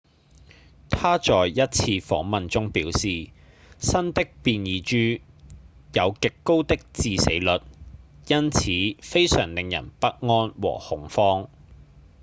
[0.89, 3.29] 他在一次訪問中表示
[3.77, 5.21] 新的變異株
[5.93, 7.61] 「有極高的致死率
[8.25, 8.63] 因此
[8.99, 10.19] 非常令人不安
[10.59, 11.47] 和恐慌」